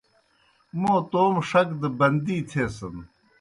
مو 0.79 0.93
توموْ 1.09 1.41
ݜک 1.49 1.69
دہ 1.81 1.89
بندی 1.99 2.37
تھیسِن۔ 2.49 2.95